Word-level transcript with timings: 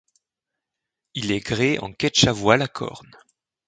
Il 1.13 1.31
est 1.31 1.41
gréé 1.41 1.77
en 1.77 1.93
ketch 1.93 2.23
à 2.25 2.31
voiles 2.31 2.63
à 2.63 2.67
corne. 2.67 3.11